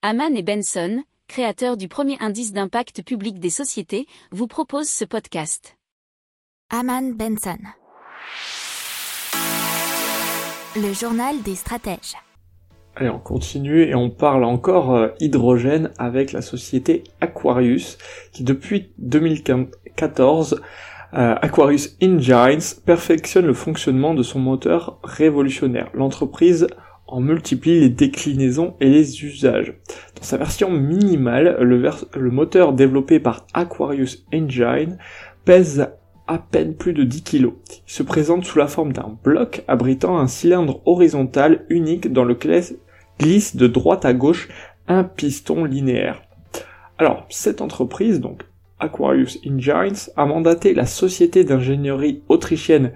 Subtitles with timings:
[0.00, 5.76] Haman et Benson, créateurs du premier indice d'impact public des sociétés, vous proposent ce podcast.
[6.70, 7.58] Haman Benson.
[10.76, 12.14] Le journal des stratèges.
[12.94, 17.98] Allez, on continue et on parle encore euh, hydrogène avec la société Aquarius
[18.30, 20.62] qui depuis 2014
[21.14, 25.90] euh, Aquarius Engines perfectionne le fonctionnement de son moteur révolutionnaire.
[25.92, 26.68] L'entreprise
[27.08, 29.74] en multiplie les déclinaisons et les usages.
[30.16, 34.98] Dans sa version minimale, le, moteur développé par Aquarius Engine
[35.44, 35.88] pèse
[36.26, 37.46] à peine plus de 10 kg.
[37.86, 42.62] Il se présente sous la forme d'un bloc abritant un cylindre horizontal unique dans lequel
[43.18, 44.48] glisse de droite à gauche
[44.86, 46.22] un piston linéaire.
[46.98, 48.42] Alors, cette entreprise, donc
[48.78, 52.92] Aquarius Engines, a mandaté la société d'ingénierie autrichienne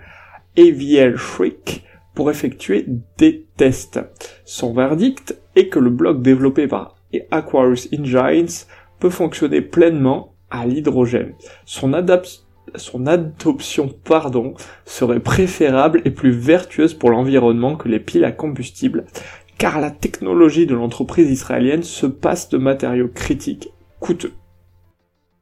[0.59, 1.85] AVL Schrick
[2.15, 2.87] pour effectuer
[3.19, 4.01] des tests.
[4.45, 6.97] Son verdict est que le bloc développé par
[7.31, 8.67] Aquarius Engines
[8.99, 11.35] peut fonctionner pleinement à l'hydrogène.
[11.65, 14.55] Son, adoption pardon,
[14.85, 19.07] serait préférable et plus vertueuse pour l'environnement que les piles à combustible,
[19.59, 24.33] car la technologie de l'entreprise israélienne se passe de matériaux critiques coûteux.